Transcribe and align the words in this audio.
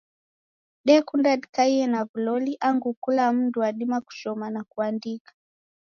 Dekunda 0.87 1.31
dikaie 1.41 1.83
na 1.93 1.99
w'uloli 2.09 2.53
angu 2.69 2.91
kula 3.03 3.25
mndu 3.37 3.57
wadima 3.63 3.97
kushoma 4.05 4.45
na 4.55 4.61
kuandika. 4.71 5.31